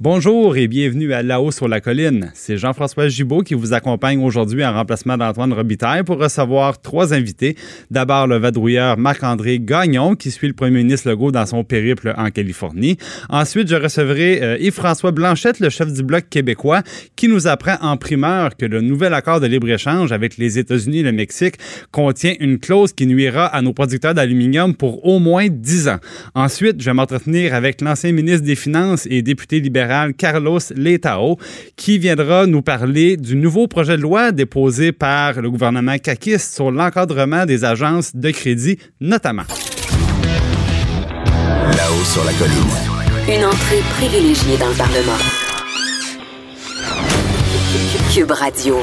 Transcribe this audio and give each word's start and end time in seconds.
Bonjour 0.00 0.56
et 0.56 0.68
bienvenue 0.68 1.12
à 1.12 1.24
La 1.24 1.40
haut 1.40 1.50
sur 1.50 1.66
la 1.66 1.80
colline. 1.80 2.30
C'est 2.32 2.56
Jean-François 2.56 3.08
Gibault 3.08 3.42
qui 3.42 3.54
vous 3.54 3.72
accompagne 3.72 4.22
aujourd'hui 4.22 4.64
en 4.64 4.72
remplacement 4.72 5.16
d'Antoine 5.16 5.52
Robitaille 5.52 6.04
pour 6.04 6.18
recevoir 6.18 6.80
trois 6.80 7.12
invités. 7.14 7.56
D'abord, 7.90 8.28
le 8.28 8.36
vadrouilleur 8.36 8.96
Marc-André 8.96 9.58
Gagnon 9.58 10.14
qui 10.14 10.30
suit 10.30 10.46
le 10.46 10.52
premier 10.52 10.84
ministre 10.84 11.10
Legault 11.10 11.32
dans 11.32 11.46
son 11.46 11.64
périple 11.64 12.14
en 12.16 12.30
Californie. 12.30 12.96
Ensuite, 13.28 13.66
je 13.66 13.74
recevrai 13.74 14.40
euh, 14.40 14.56
Yves-François 14.60 15.10
Blanchette, 15.10 15.58
le 15.58 15.68
chef 15.68 15.92
du 15.92 16.04
Bloc 16.04 16.28
québécois, 16.30 16.84
qui 17.16 17.26
nous 17.26 17.48
apprend 17.48 17.74
en 17.80 17.96
primeur 17.96 18.56
que 18.56 18.66
le 18.66 18.80
nouvel 18.80 19.14
accord 19.14 19.40
de 19.40 19.48
libre-échange 19.48 20.12
avec 20.12 20.36
les 20.36 20.60
États-Unis 20.60 21.00
et 21.00 21.02
le 21.02 21.10
Mexique 21.10 21.56
contient 21.90 22.34
une 22.38 22.60
clause 22.60 22.92
qui 22.92 23.08
nuira 23.08 23.46
à 23.46 23.62
nos 23.62 23.72
producteurs 23.72 24.14
d'aluminium 24.14 24.76
pour 24.76 25.04
au 25.04 25.18
moins 25.18 25.48
dix 25.50 25.88
ans. 25.88 25.98
Ensuite, 26.36 26.80
je 26.80 26.84
vais 26.84 26.94
m'entretenir 26.94 27.52
avec 27.52 27.80
l'ancien 27.80 28.12
ministre 28.12 28.46
des 28.46 28.54
Finances 28.54 29.08
et 29.10 29.22
député 29.22 29.58
libéral 29.58 29.87
Carlos 30.16 30.60
Letao, 30.74 31.36
qui 31.76 31.98
viendra 31.98 32.46
nous 32.46 32.62
parler 32.62 33.16
du 33.16 33.36
nouveau 33.36 33.66
projet 33.68 33.96
de 33.96 34.02
loi 34.02 34.32
déposé 34.32 34.92
par 34.92 35.40
le 35.40 35.50
gouvernement 35.50 35.98
caquiste 35.98 36.54
sur 36.54 36.70
l'encadrement 36.70 37.46
des 37.46 37.64
agences 37.64 38.14
de 38.14 38.30
crédit, 38.30 38.78
notamment. 39.00 39.44
Là-haut 41.76 42.04
sur 42.04 42.24
la 42.24 42.32
colline. 42.32 42.88
Une 43.28 43.44
entrée 43.44 43.82
privilégiée 43.98 44.56
dans 44.58 44.68
le 44.68 44.74
Parlement. 44.74 45.18
Cube 48.12 48.30
Radio. 48.30 48.76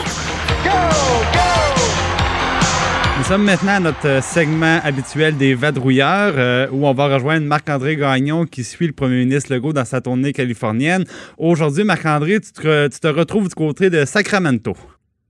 Nous 3.17 3.23
sommes 3.23 3.45
maintenant 3.45 3.77
à 3.77 3.79
notre 3.79 4.21
segment 4.21 4.77
habituel 4.83 5.37
des 5.37 5.55
vadrouilleurs, 5.55 6.33
euh, 6.37 6.67
où 6.73 6.85
on 6.85 6.93
va 6.93 7.15
rejoindre 7.15 7.47
Marc-André 7.47 7.95
Gagnon 7.95 8.43
qui 8.43 8.65
suit 8.65 8.87
le 8.87 8.93
premier 8.93 9.23
ministre 9.23 9.53
Legault 9.53 9.71
dans 9.71 9.85
sa 9.85 10.01
tournée 10.01 10.33
californienne. 10.33 11.05
Aujourd'hui, 11.37 11.85
Marc-André, 11.85 12.41
tu, 12.41 12.51
te, 12.51 13.07
retrouves 13.07 13.47
du 13.47 13.55
côté 13.55 13.89
de 13.89 14.03
Sacramento. 14.03 14.73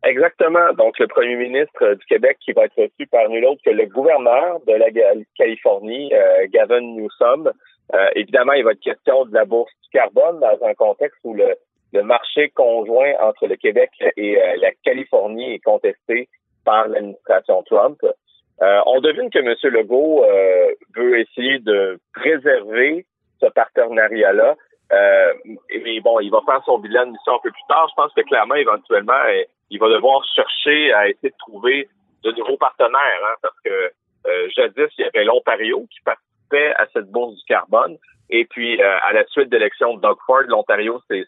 Exactement. 0.03 0.73
Donc, 0.79 0.97
le 0.97 1.05
premier 1.05 1.35
ministre 1.35 1.93
du 1.93 2.05
Québec 2.05 2.37
qui 2.43 2.53
va 2.53 2.65
être 2.65 2.75
reçu 2.75 3.05
par 3.05 3.29
nul 3.29 3.45
autre 3.45 3.61
que 3.63 3.69
le 3.69 3.85
gouverneur 3.85 4.59
de 4.65 4.73
la 4.73 4.89
Californie, 5.37 6.11
euh, 6.11 6.47
Gavin 6.51 6.81
Newsom. 6.81 7.51
Euh, 7.93 8.07
évidemment, 8.15 8.53
il 8.53 8.63
va 8.63 8.71
être 8.71 8.81
question 8.81 9.25
de 9.25 9.33
la 9.33 9.45
bourse 9.45 9.71
du 9.83 9.89
carbone 9.91 10.39
dans 10.39 10.57
un 10.65 10.73
contexte 10.73 11.19
où 11.23 11.35
le 11.35 12.01
marché 12.01 12.49
conjoint 12.49 13.13
entre 13.21 13.45
le 13.45 13.55
Québec 13.57 13.91
et 14.17 14.37
la 14.59 14.71
Californie 14.83 15.53
est 15.53 15.63
contesté 15.63 16.27
par 16.65 16.87
l'administration 16.87 17.63
Trump. 17.63 17.99
Euh, 18.61 18.79
on 18.85 19.01
devine 19.01 19.29
que 19.29 19.39
M. 19.39 19.53
Legault 19.73 20.23
euh, 20.23 20.71
veut 20.95 21.19
essayer 21.19 21.59
de 21.59 21.99
préserver 22.13 23.05
ce 23.41 23.47
partenariat-là. 23.47 24.55
Euh, 24.93 25.33
mais 25.83 25.99
bon, 25.99 26.19
il 26.19 26.31
va 26.31 26.41
faire 26.45 26.61
son 26.65 26.79
bilan 26.79 27.07
de 27.07 27.11
mission 27.11 27.33
un 27.33 27.39
peu 27.43 27.51
plus 27.51 27.67
tard. 27.67 27.87
Je 27.89 28.01
pense 28.01 28.13
que 28.13 28.21
clairement, 28.21 28.55
éventuellement, 28.55 29.23
il 29.69 29.79
va 29.79 29.89
devoir 29.89 30.23
chercher 30.35 30.93
à 30.93 31.09
essayer 31.09 31.29
de 31.29 31.37
trouver 31.39 31.89
de 32.23 32.31
nouveaux 32.31 32.57
partenaires, 32.57 33.21
hein, 33.23 33.35
parce 33.41 33.59
que 33.63 33.91
jadis, 34.55 34.91
il 34.97 35.05
y 35.05 35.07
avait 35.07 35.25
l'Ontario 35.25 35.85
qui 35.91 35.99
participait 36.01 36.73
à 36.75 36.87
cette 36.93 37.11
bourse 37.11 37.35
du 37.35 37.43
carbone. 37.47 37.97
Et 38.29 38.45
puis, 38.45 38.81
à 38.81 39.11
la 39.13 39.25
suite 39.27 39.49
d'élection 39.49 39.95
de 39.95 40.01
Doug 40.01 40.17
Ford, 40.25 40.43
l'Ontario 40.47 40.99
s'est 41.09 41.25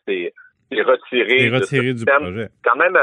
retiré, 0.72 1.50
retiré 1.50 1.94
du 1.94 2.06
projet. 2.06 2.48
Quand 2.64 2.76
même 2.76 2.98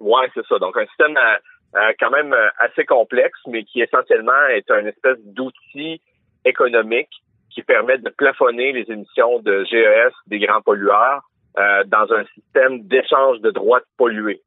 Ouais, 0.00 0.28
c'est 0.34 0.44
ça. 0.46 0.58
Donc 0.58 0.76
un 0.76 0.86
système 0.86 1.16
euh, 1.16 1.36
euh, 1.76 1.92
quand 2.00 2.10
même 2.10 2.32
euh, 2.32 2.48
assez 2.58 2.84
complexe, 2.84 3.38
mais 3.46 3.64
qui 3.64 3.80
essentiellement 3.80 4.46
est 4.48 4.70
un 4.70 4.86
espèce 4.86 5.18
d'outil 5.24 6.00
économique 6.44 7.10
qui 7.50 7.62
permet 7.62 7.98
de 7.98 8.08
plafonner 8.10 8.72
les 8.72 8.90
émissions 8.90 9.40
de 9.40 9.64
GES 9.64 10.12
des 10.26 10.38
grands 10.38 10.62
pollueurs 10.62 11.22
euh, 11.58 11.82
dans 11.88 12.06
un 12.14 12.24
système 12.34 12.86
d'échange 12.86 13.40
de 13.40 13.50
droits 13.50 13.80
de 13.80 13.84
polluer. 13.96 14.40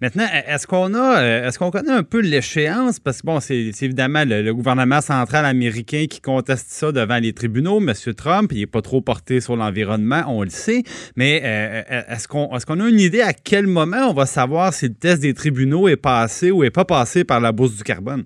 Maintenant, 0.00 0.26
est-ce 0.46 0.66
qu'on 0.66 0.92
a, 0.92 1.22
euh, 1.22 1.46
est-ce 1.46 1.56
qu'on 1.56 1.70
connaît 1.70 1.92
un 1.92 2.02
peu 2.02 2.20
l'échéance? 2.20 2.98
Parce 2.98 3.22
que 3.22 3.26
bon, 3.26 3.38
c'est 3.38 3.70
évidemment 3.82 4.24
le, 4.26 4.52
gouvernement 4.52 5.00
central 5.00 5.44
américain 5.44 6.06
qui 6.10 6.20
conteste 6.20 6.70
ça 6.70 6.90
devant 6.90 7.18
les 7.18 7.32
tribunaux. 7.32 7.78
M. 7.80 7.92
Trump, 8.14 8.50
il 8.52 8.58
n'est 8.58 8.66
pas 8.66 8.82
trop 8.82 9.00
porté 9.00 9.40
sur 9.40 9.54
l'environnement, 9.54 10.24
on 10.26 10.42
le 10.42 10.50
sait. 10.50 10.82
Mais 11.14 11.40
euh, 11.44 12.02
est-ce 12.08 12.26
qu'on 12.26 12.56
est 12.56 12.64
qu'on 12.64 12.80
a 12.80 12.88
une 12.88 13.00
idée 13.00 13.22
à 13.22 13.32
quel 13.32 13.68
moment 13.68 14.08
on 14.10 14.12
va 14.12 14.26
savoir 14.26 14.72
si 14.74 14.88
le 14.88 14.94
test 14.94 15.22
des 15.22 15.34
tribunaux 15.34 15.86
est 15.86 15.96
passé 15.96 16.50
ou 16.50 16.64
est 16.64 16.70
pas 16.70 16.84
passé 16.84 17.22
par 17.22 17.38
la 17.38 17.52
bourse 17.52 17.76
du 17.76 17.84
carbone? 17.84 18.24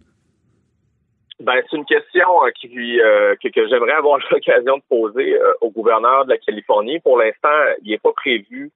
Ben, 1.42 1.60
c'est 1.68 1.76
une 1.76 1.84
question 1.84 2.44
euh, 2.44 2.50
qui, 2.54 3.00
euh, 3.00 3.34
que, 3.42 3.68
j'aimerais 3.68 3.94
avoir 3.94 4.18
l'occasion 4.30 4.76
de 4.76 4.82
poser 4.88 5.34
euh, 5.34 5.52
au 5.60 5.70
gouverneur 5.70 6.24
de 6.24 6.30
la 6.30 6.38
Californie. 6.38 7.00
Pour 7.00 7.18
l'instant, 7.18 7.48
il 7.82 7.90
n'est 7.90 7.98
pas 7.98 8.12
prévu 8.12 8.70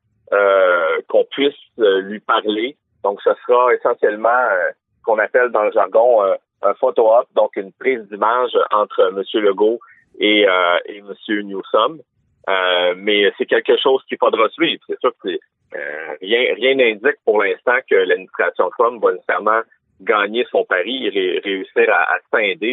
qu'on 1.08 1.24
puisse 1.30 1.54
lui 1.78 2.18
parler. 2.18 2.76
Donc, 3.04 3.20
ce 3.22 3.30
sera 3.46 3.72
essentiellement 3.72 4.48
ce 4.98 5.04
qu'on 5.04 5.20
appelle 5.20 5.50
dans 5.50 5.62
le 5.62 5.70
jargon 5.70 6.20
un 6.62 6.74
photo-op, 6.74 7.28
donc 7.36 7.54
une 7.54 7.72
prise 7.72 8.00
d'image 8.08 8.50
entre 8.72 9.12
M. 9.16 9.22
Legault 9.40 9.78
et, 10.18 10.40
et 10.40 10.98
M. 10.98 11.14
Newsom. 11.44 12.00
mais 12.96 13.32
c'est 13.38 13.46
quelque 13.46 13.76
chose 13.76 14.02
qu'il 14.08 14.18
faudra 14.18 14.48
suivre. 14.48 14.82
C'est 14.88 14.98
sûr 14.98 15.12
que 15.22 15.28
rien 16.20 16.54
rien 16.56 16.74
n'indique 16.74 17.20
pour 17.24 17.40
l'instant 17.40 17.76
que 17.88 17.94
l'administration 17.94 18.68
Trump 18.76 19.00
va 19.00 19.12
nécessairement 19.12 19.60
gagner 20.00 20.46
son 20.50 20.64
pari 20.64 21.06
et 21.06 21.40
réussir 21.44 21.92
à, 21.92 22.14
à 22.14 22.18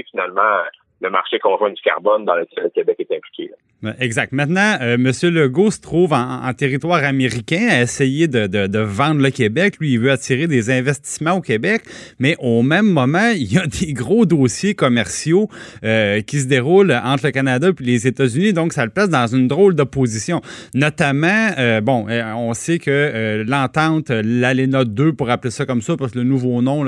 finalement 0.09 0.63
le 1.01 1.09
marché 1.09 1.39
conjoint 1.39 1.71
du 1.71 1.81
carbone 1.81 2.25
dans 2.25 2.35
lequel 2.35 2.63
le 2.63 2.69
Québec 2.69 2.95
est 2.99 3.15
impliqué. 3.15 3.51
Exact. 3.99 4.31
Maintenant, 4.31 4.77
euh, 4.81 4.95
M. 4.95 5.11
Legault 5.23 5.71
se 5.71 5.81
trouve 5.81 6.13
en, 6.13 6.53
territoire 6.53 7.03
américain 7.03 7.67
à 7.69 7.81
essayer 7.81 8.27
de, 8.27 8.79
vendre 8.79 9.21
le 9.21 9.29
Québec. 9.29 9.75
Lui, 9.79 9.93
il 9.93 9.99
veut 9.99 10.11
attirer 10.11 10.47
des 10.47 10.69
investissements 10.69 11.33
au 11.33 11.41
Québec, 11.41 11.81
mais 12.19 12.35
au 12.39 12.61
même 12.61 12.85
moment, 12.85 13.31
il 13.35 13.51
y 13.51 13.57
a 13.57 13.65
des 13.65 13.93
gros 13.93 14.25
dossiers 14.25 14.73
commerciaux 14.73 15.49
euh, 15.83 16.21
qui 16.21 16.39
se 16.39 16.47
déroulent 16.47 16.97
entre 17.03 17.25
le 17.25 17.31
Canada 17.31 17.69
et 17.69 17.83
les 17.83 18.07
États-Unis, 18.07 18.53
donc 18.53 18.73
ça 18.73 18.85
le 18.85 18.91
place 18.91 19.09
dans 19.09 19.27
une 19.27 19.47
drôle 19.47 19.75
d'opposition. 19.75 20.41
Notamment, 20.73 21.49
euh, 21.57 21.81
bon, 21.81 22.07
on 22.09 22.53
sait 22.53 22.79
que 22.79 23.43
l'entente, 23.45 24.09
l'ALENA 24.09 24.85
2, 24.85 25.13
pour 25.13 25.29
appeler 25.29 25.51
ça 25.51 25.65
comme 25.65 25.81
ça, 25.81 25.97
parce 25.97 26.13
que 26.13 26.19
le 26.19 26.23
nouveau 26.23 26.61
nom, 26.61 26.85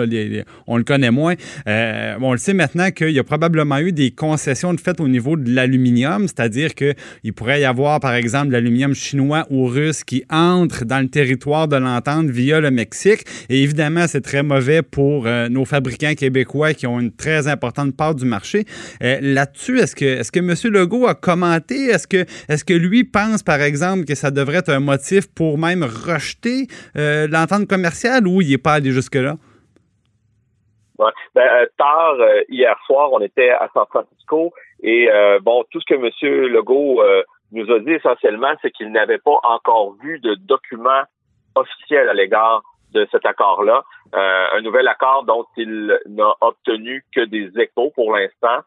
on 0.68 0.78
le 0.78 0.84
connaît 0.84 1.12
moins, 1.12 1.34
on 1.66 2.32
le 2.32 2.38
sait 2.38 2.54
maintenant 2.54 2.92
qu'il 2.92 3.12
y 3.12 3.20
a 3.20 3.24
probablement 3.24 3.80
eu 3.80 3.92
des 3.96 4.12
concessions 4.12 4.74
de 4.74 4.80
fait 4.80 5.00
au 5.00 5.08
niveau 5.08 5.36
de 5.36 5.52
l'aluminium, 5.52 6.28
c'est-à-dire 6.28 6.76
qu'il 6.76 7.34
pourrait 7.36 7.62
y 7.62 7.66
avoir, 7.66 8.00
par 8.00 8.14
exemple, 8.14 8.48
de 8.48 8.52
l'aluminium 8.52 8.94
chinois 8.94 9.48
ou 9.50 9.66
russe 9.66 10.04
qui 10.04 10.24
entre 10.30 10.86
dans 10.86 11.00
le 11.00 11.08
territoire 11.08 11.68
de 11.68 11.78
l'entente 11.78 12.28
via 12.28 12.60
le 12.60 12.70
Mexique. 12.70 13.26
Et 13.50 13.64
évidemment, 13.64 14.06
c'est 14.08 14.22
très 14.22 14.44
mauvais 14.44 14.82
pour 14.84 15.26
euh, 15.26 15.50
nos 15.50 15.66
fabricants 15.66 16.14
québécois 16.14 16.74
qui 16.74 16.86
ont 16.86 17.00
une 17.00 17.12
très 17.12 17.48
importante 17.48 17.96
part 17.96 18.14
du 18.14 18.26
marché. 18.26 18.66
Euh, 19.02 19.18
là-dessus, 19.22 19.80
est-ce 19.80 19.96
que, 19.96 20.06
est-ce 20.06 20.32
que 20.32 20.40
M. 20.40 20.54
Legault 20.72 21.08
a 21.08 21.16
commenté? 21.16 21.88
Est-ce 21.88 22.08
que, 22.08 22.26
est-ce 22.50 22.64
que 22.64 22.74
lui 22.74 23.04
pense, 23.04 23.42
par 23.42 23.62
exemple, 23.62 24.06
que 24.06 24.16
ça 24.16 24.30
devrait 24.32 24.58
être 24.58 24.70
un 24.70 24.80
motif 24.80 25.28
pour 25.28 25.58
même 25.58 25.84
rejeter 25.84 26.68
euh, 26.98 27.28
l'entente 27.28 27.68
commerciale 27.68 28.28
ou 28.28 28.42
il 28.42 28.50
n'est 28.50 28.58
pas 28.58 28.74
allé 28.74 28.92
jusque-là? 28.92 29.38
Ben, 30.98 31.12
euh, 31.38 31.66
tard 31.78 32.16
euh, 32.20 32.42
hier 32.50 32.78
soir, 32.86 33.12
on 33.12 33.20
était 33.20 33.50
à 33.50 33.70
San 33.74 33.86
Francisco 33.88 34.54
et 34.82 35.10
euh, 35.12 35.40
bon, 35.42 35.64
tout 35.72 35.82
ce 35.82 35.86
que 35.86 35.96
M. 35.96 36.10
Legault 36.52 37.02
nous 37.52 37.72
a 37.72 37.80
dit 37.80 37.92
essentiellement, 37.92 38.54
c'est 38.62 38.72
qu'il 38.72 38.92
n'avait 38.92 39.20
pas 39.20 39.40
encore 39.44 39.94
vu 40.02 40.20
de 40.20 40.36
document 40.36 41.04
officiel 41.56 42.10
à 42.10 42.14
l'égard 42.14 42.64
de 42.94 43.08
cet 43.12 43.26
accord-là. 43.26 43.84
un 44.14 44.62
nouvel 44.62 44.88
accord 44.88 45.24
dont 45.26 45.46
il 45.58 45.98
n'a 46.08 46.34
obtenu 46.42 47.04
que 47.14 47.22
des 47.22 47.52
échos 47.60 47.92
pour 47.96 48.16
l'instant. 48.16 48.62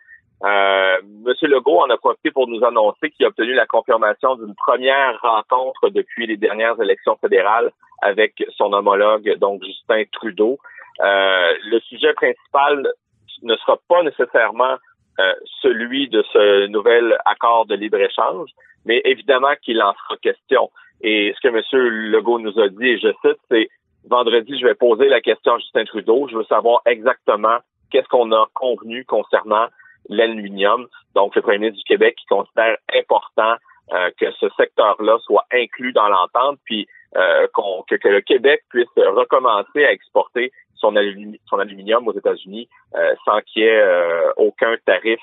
Euh, 0.45 0.99
Monsieur 1.25 1.49
Legault 1.49 1.81
en 1.81 1.91
a 1.91 1.97
profité 1.97 2.31
pour 2.31 2.47
nous 2.47 2.65
annoncer 2.65 3.11
qu'il 3.11 3.27
a 3.27 3.29
obtenu 3.29 3.55
la 3.55 3.67
confirmation 3.67 4.37
d'une 4.37 4.55
première 4.55 5.19
rencontre 5.21 5.91
depuis 5.91 6.27
les 6.27 6.37
dernières 6.37 6.81
élections 6.81 7.17
fédérales 7.21 7.73
avec 8.03 8.45
son 8.57 8.73
homologue, 8.73 9.37
donc 9.39 9.65
Justin 9.65 10.05
Trudeau. 10.13 10.59
Euh, 11.01 11.55
le 11.65 11.81
sujet 11.81 12.13
principal 12.15 12.87
ne 13.43 13.57
sera 13.57 13.79
pas 13.89 14.03
nécessairement 14.03 14.77
celui 15.63 16.09
de 16.09 16.25
ce 16.33 16.69
nouvel 16.69 17.19
accord 17.25 17.67
de 17.67 17.75
libre-échange, 17.75 18.51
mais 18.85 19.03
évidemment 19.05 19.53
qu'il 19.61 19.83
en 19.83 19.93
sera 19.93 20.17
question. 20.23 20.71
Et 21.01 21.35
ce 21.35 21.41
que 21.41 21.49
M. 21.49 21.63
Legault 22.13 22.39
nous 22.39 22.59
a 22.61 22.69
dit, 22.69 22.87
et 22.87 22.99
je 22.99 23.09
cite, 23.25 23.39
c'est 23.51 23.69
vendredi, 24.09 24.59
je 24.59 24.67
vais 24.67 24.75
poser 24.75 25.09
la 25.09 25.21
question 25.21 25.55
à 25.55 25.59
Justin 25.59 25.85
Trudeau. 25.85 26.29
Je 26.29 26.37
veux 26.37 26.45
savoir 26.45 26.83
exactement 26.87 27.59
qu'est-ce 27.91 28.09
qu'on 28.09 28.33
a 28.33 28.47
convenu 28.55 29.05
concernant 29.05 29.67
l'aluminium. 30.09 30.87
Donc, 31.15 31.37
le 31.37 31.43
premier 31.43 31.59
ministre 31.59 31.79
du 31.79 31.85
Québec 31.85 32.17
qui 32.17 32.27
considère 32.27 32.77
important 32.95 33.55
euh, 33.93 34.11
que 34.19 34.31
ce 34.33 34.47
secteur-là 34.57 35.19
soit 35.25 35.45
inclus 35.53 35.93
dans 35.93 36.09
l'entente, 36.09 36.59
puis 36.65 36.87
euh, 37.17 37.47
que, 37.89 37.97
que, 37.97 38.09
le 38.09 38.21
Québec 38.21 38.63
puisse 38.69 38.89
recommencer 38.97 39.85
à 39.85 39.93
exporter 39.93 40.53
son, 40.77 40.95
aluminium 40.97 42.07
aux 42.07 42.13
États-Unis 42.13 42.69
euh, 42.95 43.15
sans 43.25 43.41
qu'il 43.41 43.63
y 43.63 43.67
ait 43.67 43.83
aucun 44.37 44.77
tarif 44.85 45.21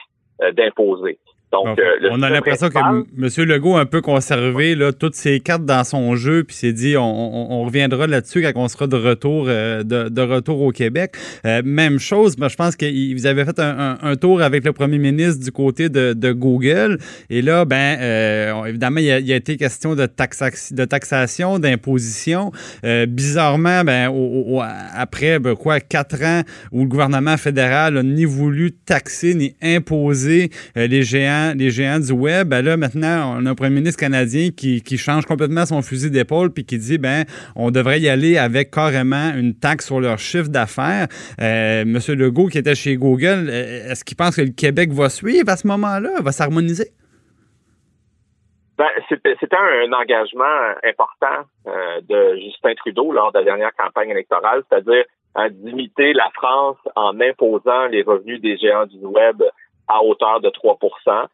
d'imposer. 0.54 1.18
Donc, 1.63 1.80
euh, 1.80 2.10
on 2.12 2.22
a 2.22 2.30
l'impression 2.30 2.69
que 2.69 2.78
M. 2.78 3.48
Legault 3.48 3.75
a 3.75 3.81
un 3.81 3.86
peu 3.86 4.02
conservé 4.02 4.75
là, 4.75 4.92
toutes 4.92 5.16
ses 5.16 5.40
cartes 5.40 5.66
dans 5.66 5.84
son 5.84 6.16
jeu, 6.16 6.44
puis 6.44 6.56
s'est 6.56 6.74
dit 6.74 6.96
on, 6.98 7.63
reviendra 7.63 8.07
là-dessus 8.07 8.42
quand 8.42 8.52
on 8.56 8.68
sera 8.68 8.88
de 8.88 8.96
retour 8.96 9.46
euh, 9.48 9.84
de, 9.84 10.22
retour 10.22 10.62
au 10.62 10.72
Québec. 10.72 11.16
Euh, 11.46 11.62
même 11.63 12.00
chose, 12.00 12.38
mais 12.38 12.50
je 12.50 12.56
pense 12.56 12.75
que 12.75 12.86
vous 13.16 13.25
avez 13.25 13.46
fait 13.46 13.60
un, 13.60 14.16
tour 14.16 14.42
avec 14.42 14.66
le 14.66 14.74
premier 14.74 14.98
ministre 14.98 15.44
du 15.44 15.52
côté 15.52 15.90
de, 15.90 16.31
Google. 16.31 16.98
Et 17.30 17.42
là, 17.42 17.66
ben 17.66 18.66
évidemment, 18.68 19.00
il 19.00 19.06
y, 19.06 19.34
a, 19.34 19.36
été 19.36 19.58
question 19.58 19.96
de, 19.96 20.01
de 20.06 20.86
taxation, 20.86 21.60
d'imposition. 21.60 22.51
bizarrement, 23.08 23.84
ben, 23.84 24.12
après 24.94 25.40
ben, 25.40 25.56
quoi, 25.56 25.80
quatre 25.80 26.22
ans 26.24 26.42
où 26.72 26.81
le 26.81 26.88
gouvernement 26.88 27.38
fédéral 27.38 27.94
n'a 27.94 28.04
ni 28.04 28.25
voulu 28.25 28.72
taxer 28.72 29.36
ni 29.36 29.56
imposer 29.62 30.50
les 30.75 31.04
géants 31.04 31.45
les 31.54 31.70
géants 31.70 32.00
du 32.00 32.12
web, 32.12 32.50
ben 32.50 32.64
là, 32.64 32.78
maintenant, 32.78 33.38
on 33.38 33.46
a 33.46 33.52
un 33.52 33.56
premier 33.56 33.76
ministre 33.76 34.00
canadien 34.00 34.50
qui, 34.56 34.98
change 34.98 35.26
complètement 35.26 35.66
son 35.66 35.82
fusil 35.82 36.10
d'épaule 36.10 36.52
puis 36.52 36.66
qui 36.66 36.78
dit, 36.78 36.98
ben, 36.98 37.26
on 37.56 37.70
devrait 37.70 38.00
y 38.00 38.10
aller 38.10 38.38
avec 38.38 38.72
carrément 38.72 39.32
une 39.36 39.54
taxe 39.54 39.88
sur 39.88 40.00
leur 40.00 40.18
chiffre 40.18 40.50
d'affaires. 40.50 41.08
Euh, 41.42 41.84
Monsieur 41.86 42.16
Legault, 42.16 42.48
qui 42.48 42.58
était 42.58 42.76
chez 42.76 42.96
Google, 42.96 43.50
euh, 43.50 43.92
est-ce 43.92 44.06
qu'il 44.06 44.16
pense 44.16 44.38
que 44.38 44.42
le 44.42 44.52
Québec 44.52 44.92
va 44.92 45.10
suivre 45.10 45.50
à 45.50 45.58
ce 45.58 45.68
moment-là, 45.68 46.22
va 46.22 46.32
s'harmoniser? 46.32 46.92
Ben, 48.78 48.88
c'était 49.08 49.58
un, 49.58 49.94
engagement 49.94 50.74
important 50.84 51.48
euh, 51.68 52.02
de 52.10 52.40
Justin 52.42 52.74
Trudeau 52.76 53.12
lors 53.12 53.32
de 53.32 53.40
la 53.40 53.46
dernière 53.46 53.74
campagne 53.76 54.10
électorale, 54.10 54.64
c'est-à-dire 54.70 55.06
d'imiter 55.52 56.14
la 56.14 56.30
France 56.34 56.78
en 56.96 57.20
imposant 57.20 57.88
les 57.88 58.04
revenus 58.04 58.40
des 58.40 58.58
géants 58.58 58.86
du 58.86 59.00
web 59.00 59.44
à 59.88 60.04
hauteur 60.04 60.42
de 60.42 60.50
3% 60.50 61.28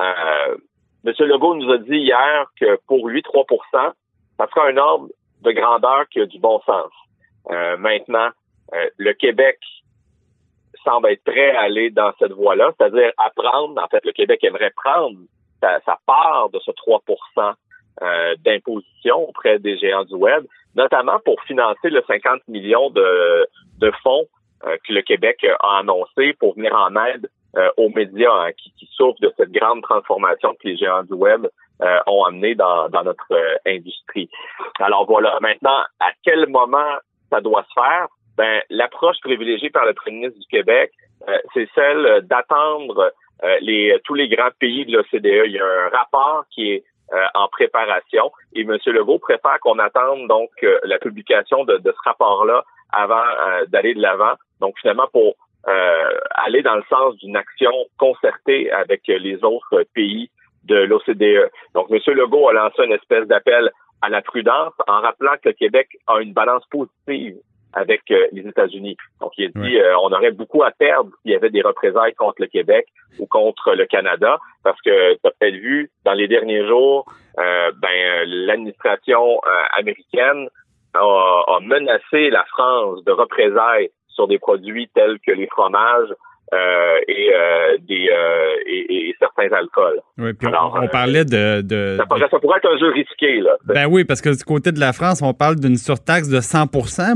euh, 0.00 0.56
M. 1.04 1.12
Legault 1.20 1.54
nous 1.54 1.70
a 1.72 1.78
dit 1.78 1.96
hier 1.96 2.46
que 2.60 2.78
pour 2.86 3.08
lui, 3.08 3.22
3% 3.22 3.92
ça 4.38 4.46
sera 4.46 4.68
un 4.68 4.76
ordre 4.76 5.08
de 5.42 5.52
grandeur 5.52 6.08
qui 6.10 6.20
a 6.20 6.26
du 6.26 6.38
bon 6.38 6.60
sens. 6.60 6.90
Euh, 7.50 7.76
maintenant, 7.76 8.28
euh, 8.74 8.88
le 8.96 9.12
Québec 9.14 9.58
semble 10.84 11.10
être 11.10 11.24
prêt 11.24 11.56
à 11.56 11.62
aller 11.62 11.90
dans 11.90 12.12
cette 12.18 12.32
voie-là, 12.32 12.72
c'est-à-dire 12.78 13.10
à 13.18 13.30
prendre, 13.30 13.82
en 13.82 13.88
fait, 13.88 14.04
le 14.04 14.12
Québec 14.12 14.42
aimerait 14.44 14.72
prendre 14.76 15.18
sa, 15.60 15.98
part 16.06 16.50
de 16.50 16.58
ce 16.60 16.70
3% 16.70 17.52
euh, 18.02 18.36
d'imposition 18.44 19.28
auprès 19.28 19.58
des 19.58 19.76
géants 19.78 20.04
du 20.04 20.14
web, 20.14 20.44
notamment 20.76 21.18
pour 21.24 21.42
financer 21.42 21.90
le 21.90 22.02
50 22.06 22.46
millions 22.46 22.90
de, 22.90 23.48
de 23.78 23.90
fonds 24.02 24.26
euh, 24.64 24.76
que 24.86 24.92
le 24.92 25.02
Québec 25.02 25.44
a 25.60 25.78
annoncé 25.78 26.32
pour 26.34 26.54
venir 26.54 26.74
en 26.74 26.94
aide 27.06 27.28
euh, 27.56 27.70
aux 27.78 27.88
médias 27.88 28.30
hein, 28.30 28.50
qui, 28.52 28.70
qui, 28.78 28.86
souffrent 28.92 29.20
de 29.22 29.32
cette 29.38 29.50
grande 29.52 29.82
transformation 29.82 30.52
que 30.52 30.68
les 30.68 30.76
géants 30.76 31.02
du 31.04 31.14
web 31.14 31.46
euh, 31.80 31.98
ont 32.06 32.24
amené 32.24 32.54
dans, 32.54 32.90
dans 32.90 33.02
notre 33.02 33.32
euh, 33.32 33.56
industrie. 33.66 34.28
Alors 34.78 35.06
voilà, 35.06 35.38
maintenant, 35.40 35.80
à 35.98 36.10
quel 36.22 36.46
moment 36.48 36.92
ça 37.30 37.40
doit 37.40 37.64
se 37.64 37.72
faire? 37.72 38.08
Ben, 38.36 38.60
l'approche 38.68 39.16
privilégiée 39.22 39.70
par 39.70 39.86
le 39.86 39.94
Premier 39.94 40.18
ministre 40.18 40.40
du 40.40 40.46
Québec, 40.46 40.92
c'est 41.54 41.68
celle 41.74 42.20
d'attendre 42.28 43.12
les, 43.60 43.98
tous 44.04 44.14
les 44.14 44.28
grands 44.28 44.50
pays 44.60 44.86
de 44.86 44.92
l'OCDE. 44.92 45.46
Il 45.46 45.52
y 45.52 45.58
a 45.58 45.64
un 45.64 45.88
rapport 45.88 46.44
qui 46.50 46.70
est 46.70 46.84
en 47.34 47.48
préparation 47.48 48.30
et 48.54 48.60
M. 48.60 48.76
Legault 48.86 49.18
préfère 49.18 49.58
qu'on 49.60 49.80
attende 49.80 50.28
donc 50.28 50.50
la 50.84 50.98
publication 50.98 51.64
de, 51.64 51.78
de 51.78 51.90
ce 51.90 52.08
rapport-là 52.08 52.62
avant 52.92 53.24
d'aller 53.66 53.94
de 53.94 54.00
l'avant. 54.00 54.34
Donc 54.60 54.78
finalement 54.78 55.08
pour 55.12 55.34
euh, 55.34 55.47
aller 56.30 56.62
dans 56.62 56.76
le 56.76 56.84
sens 56.88 57.16
d'une 57.16 57.36
action 57.36 57.72
concertée 57.98 58.70
avec 58.72 59.02
les 59.06 59.42
autres 59.44 59.84
pays 59.94 60.30
de 60.64 60.76
l'OCDE. 60.76 61.50
Donc, 61.74 61.88
M. 61.90 61.98
Legault 62.14 62.48
a 62.48 62.52
lancé 62.52 62.84
une 62.84 62.92
espèce 62.92 63.26
d'appel 63.26 63.70
à 64.02 64.08
la 64.08 64.22
prudence 64.22 64.74
en 64.86 65.00
rappelant 65.00 65.32
que 65.42 65.48
le 65.48 65.52
Québec 65.52 65.88
a 66.06 66.20
une 66.20 66.32
balance 66.32 66.64
positive 66.70 67.36
avec 67.74 68.10
euh, 68.10 68.26
les 68.32 68.46
États-Unis. 68.46 68.96
Donc, 69.20 69.32
il 69.36 69.46
a 69.46 69.60
dit 69.60 69.78
euh, 69.78 69.96
on 69.98 70.12
aurait 70.12 70.30
beaucoup 70.30 70.62
à 70.62 70.70
perdre 70.70 71.10
s'il 71.22 71.32
y 71.32 71.34
avait 71.34 71.50
des 71.50 71.62
représailles 71.62 72.14
contre 72.14 72.40
le 72.40 72.46
Québec 72.46 72.86
ou 73.18 73.26
contre 73.26 73.74
le 73.74 73.86
Canada, 73.86 74.38
parce 74.62 74.80
que 74.82 75.14
tu 75.14 75.20
as 75.24 75.30
peut-être 75.38 75.56
vu 75.56 75.90
dans 76.04 76.14
les 76.14 76.28
derniers 76.28 76.66
jours, 76.66 77.06
ben 77.36 78.24
l'administration 78.26 79.40
américaine 79.76 80.48
a, 80.94 81.42
a 81.46 81.60
menacé 81.60 82.30
la 82.30 82.44
France 82.44 83.04
de 83.04 83.12
représailles 83.12 83.90
sur 84.18 84.26
des 84.26 84.40
produits 84.40 84.90
tels 84.92 85.20
que 85.20 85.30
les 85.30 85.46
fromages 85.46 86.12
euh, 86.52 86.98
et, 87.06 87.32
euh, 87.32 87.78
des, 87.78 88.08
euh, 88.10 88.56
certains 89.48 89.56
alcools. 89.56 90.00
Oui, 90.18 90.32
puis 90.32 90.48
on, 90.48 90.88
parlait 90.88 91.24
de, 91.24 91.96
ça, 91.96 92.06
pourrait, 92.06 92.58
être 92.58 92.68
un 92.68 92.78
jeu 92.78 92.90
risqué. 92.92 93.40
Là. 93.40 93.52
Ben 93.66 93.86
oui, 93.86 94.04
parce 94.04 94.20
que 94.20 94.30
du 94.30 94.44
côté 94.44 94.72
de 94.72 94.80
la 94.80 94.92
France, 94.92 95.22
on 95.22 95.32
parle 95.32 95.56
d'une 95.56 95.76
surtaxe 95.76 96.28
de 96.28 96.40
100 96.40 96.66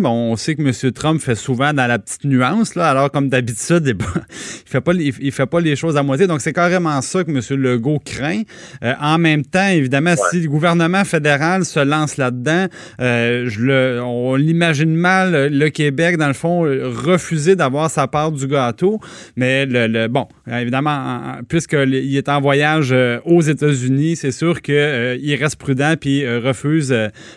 bon, 0.01 0.11
On 0.11 0.37
sait 0.37 0.55
que 0.55 0.63
M. 0.63 0.93
Trump 0.93 1.21
fait 1.21 1.35
souvent 1.35 1.73
dans 1.73 1.87
la 1.87 1.99
petite 1.99 2.25
nuance, 2.25 2.75
là, 2.75 2.89
alors 2.89 3.11
comme 3.11 3.29
d'habitude, 3.29 3.83
il 3.87 4.69
fait 4.71 4.81
pas 4.81 4.93
il, 4.95 5.33
fait 5.33 5.47
pas 5.47 5.61
les 5.61 5.77
choses 5.77 5.97
à 5.97 6.03
moitié. 6.03 6.27
Donc 6.27 6.41
c'est 6.41 6.53
carrément 6.53 7.01
ça 7.01 7.25
que 7.25 7.31
M. 7.31 7.61
Legault 7.61 7.99
craint. 8.05 8.43
en 9.01 9.19
même 9.19 9.45
temps, 9.45 9.69
évidemment, 9.69 10.15
si 10.31 10.41
le 10.41 10.49
gouvernement 10.49 11.05
fédéral 11.05 11.65
se 11.65 11.81
lance 11.81 12.17
là-dedans, 12.17 12.67
je 12.99 13.61
le, 13.61 14.01
on 14.03 14.37
l'imagine 14.37 14.95
mal, 14.95 15.49
le 15.53 15.69
Québec, 15.71 16.17
dans 16.17 16.29
le 16.29 16.35
fond, 16.35 16.61
refuser 16.63 17.57
d'avoir 17.57 17.91
sa 17.91 18.07
part 18.07 18.31
du 18.33 18.47
gâteau. 18.47 19.01
Mais 19.37 19.67
le, 19.67 20.07
bon, 20.07 20.29
évidemment, 20.47 20.93
puisqu'il 21.49 22.17
en 22.29 22.41
voyage 22.41 22.93
euh, 22.93 23.19
aux 23.25 23.41
États-Unis, 23.41 24.17
c'est 24.17 24.31
sûr 24.31 24.61
qu'il 24.61 24.75
euh, 24.75 25.37
reste 25.41 25.61
prudent 25.61 25.95
puis 26.01 26.25
euh, 26.25 26.41
refuse, 26.41 26.93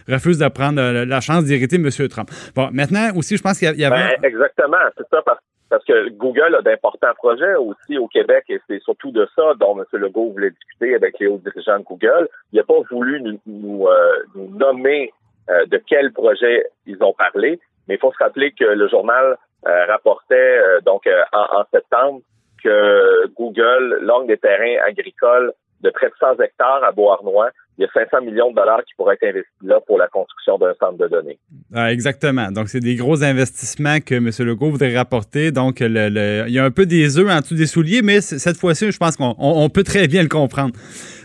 refuse 0.07 0.39
de 0.39 0.47
prendre 0.47 0.81
la 0.81 1.21
chance 1.21 1.45
d'irriter 1.45 1.77
M. 1.77 1.89
Trump. 2.09 2.29
Bon, 2.55 2.69
maintenant 2.71 3.09
aussi, 3.15 3.37
je 3.37 3.43
pense 3.43 3.59
qu'il 3.59 3.77
y, 3.77 3.85
avait... 3.85 4.17
Ben, 4.17 4.23
exactement, 4.23 4.77
c'est 4.97 5.07
ça, 5.09 5.21
parce, 5.23 5.39
que 5.85 6.09
Google 6.11 6.55
a 6.57 6.61
d'importants 6.61 7.13
projets 7.17 7.55
aussi 7.55 7.97
au 7.97 8.07
Québec 8.07 8.45
et 8.49 8.59
c'est 8.67 8.81
surtout 8.81 9.11
de 9.11 9.27
ça 9.35 9.53
dont 9.59 9.77
M. 9.77 9.85
Legault 9.99 10.31
voulait 10.31 10.51
discuter 10.51 10.95
avec 10.95 11.19
les 11.19 11.27
hauts 11.27 11.41
dirigeants 11.43 11.79
de 11.79 11.83
Google. 11.83 12.29
Il 12.53 12.57
n'a 12.57 12.63
pas 12.63 12.79
voulu 12.89 13.21
nous, 13.45 13.87
nommer 14.35 15.11
de 15.49 15.81
quel 15.85 16.13
projet 16.13 16.65
ils 16.85 17.03
ont 17.03 17.13
parlé, 17.13 17.59
mais 17.87 17.95
il 17.95 17.99
faut 17.99 18.13
se 18.13 18.23
rappeler 18.23 18.53
que 18.57 18.63
le 18.63 18.87
journal 18.87 19.37
rapportait 19.65 20.59
donc 20.85 21.09
en, 21.33 21.63
septembre 21.73 22.21
que 22.65 23.27
Google 23.35 23.99
longue 24.01 24.27
des 24.27 24.37
terrains 24.37 24.77
agricoles 24.87 25.53
de 25.81 25.89
près 25.91 26.07
de 26.07 26.13
100 26.19 26.41
hectares 26.41 26.83
à 26.83 26.91
Beauharnois. 26.91 27.49
Il 27.77 27.81
y 27.81 27.85
a 27.85 27.89
500 27.93 28.21
millions 28.21 28.51
de 28.51 28.55
dollars 28.55 28.83
qui 28.85 28.93
pourraient 28.95 29.15
être 29.15 29.27
investis 29.27 29.53
là 29.61 29.81
pour 29.85 29.97
la 29.97 30.07
construction 30.07 30.57
d'un 30.57 30.73
centre 30.79 30.97
de 30.97 31.07
données. 31.07 31.37
Ah, 31.73 31.91
exactement. 31.91 32.49
Donc, 32.49 32.69
c'est 32.69 32.79
des 32.79 32.95
gros 32.95 33.21
investissements 33.21 33.99
que 33.99 34.15
M. 34.15 34.29
Legault 34.47 34.71
voudrait 34.71 34.95
rapporter. 34.95 35.51
Donc, 35.51 35.81
le, 35.81 36.45
il 36.47 36.53
y 36.53 36.59
a 36.59 36.63
un 36.63 36.71
peu 36.71 36.85
des 36.85 37.19
œufs 37.19 37.29
en 37.29 37.41
dessous 37.41 37.55
des 37.55 37.65
souliers, 37.65 38.01
mais 38.01 38.21
cette 38.21 38.57
fois-ci, 38.57 38.91
je 38.91 38.97
pense 38.97 39.17
qu'on 39.17 39.69
peut 39.69 39.83
très 39.83 40.07
bien 40.07 40.23
le 40.23 40.29
comprendre. 40.29 40.73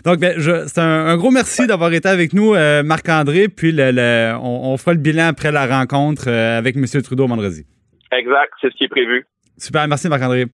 Donc, 0.04 0.18
ben, 0.18 0.34
c'est 0.66 0.80
un, 0.80 1.16
gros 1.16 1.30
merci 1.30 1.68
d'avoir 1.68 1.92
été 1.92 2.08
avec 2.08 2.32
nous, 2.32 2.54
Marc-André. 2.84 3.48
Puis, 3.48 3.70
le, 3.72 4.34
on, 4.42 4.72
on, 4.72 4.76
fera 4.76 4.92
le 4.92 4.98
bilan 4.98 5.28
après 5.28 5.52
la 5.52 5.66
rencontre 5.66 6.28
avec 6.28 6.76
M. 6.76 6.84
Trudeau 7.02 7.28
vendredi. 7.28 7.64
Exact, 8.10 8.52
c'est 8.60 8.72
ce 8.72 8.76
qui 8.76 8.84
est 8.84 8.88
prévu. 8.88 9.24
Super, 9.56 9.86
merci 9.86 10.08
Marc-André. 10.08 10.46